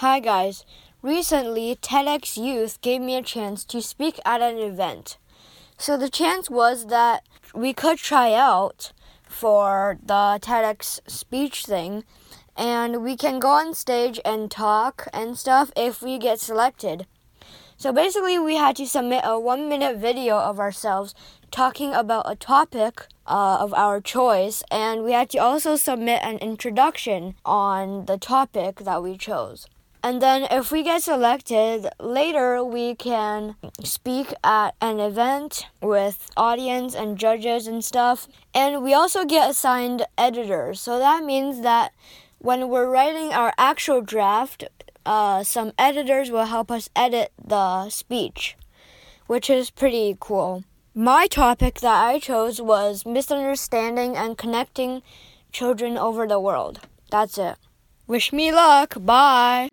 [0.00, 0.64] Hi guys.
[1.02, 5.18] Recently, TEDx Youth gave me a chance to speak at an event.
[5.76, 8.92] So the chance was that we could try out
[9.24, 12.04] for the TEDx speech thing
[12.56, 17.08] and we can go on stage and talk and stuff if we get selected.
[17.76, 21.12] So basically, we had to submit a one minute video of ourselves
[21.50, 26.38] talking about a topic uh, of our choice, and we had to also submit an
[26.38, 29.66] introduction on the topic that we chose.
[30.08, 36.94] And then, if we get selected, later we can speak at an event with audience
[36.94, 38.26] and judges and stuff.
[38.54, 40.80] And we also get assigned editors.
[40.80, 41.92] So that means that
[42.38, 44.64] when we're writing our actual draft,
[45.04, 48.56] uh, some editors will help us edit the speech,
[49.26, 50.64] which is pretty cool.
[50.94, 55.02] My topic that I chose was misunderstanding and connecting
[55.52, 56.80] children over the world.
[57.10, 57.56] That's it.
[58.06, 58.94] Wish me luck.
[58.98, 59.68] Bye.